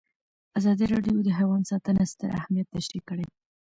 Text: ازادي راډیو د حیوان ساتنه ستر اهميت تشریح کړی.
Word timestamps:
ازادي 0.59 0.85
راډیو 0.93 1.17
د 1.27 1.29
حیوان 1.39 1.61
ساتنه 1.71 2.03
ستر 2.11 2.29
اهميت 2.39 2.67
تشریح 2.75 3.03
کړی. 3.09 3.27